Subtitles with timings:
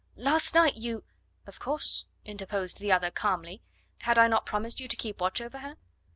[0.15, 1.03] last night you"
[1.45, 3.61] "Of course," interposed the other calmly;
[3.99, 5.77] "had I not promised you to keep watch over her?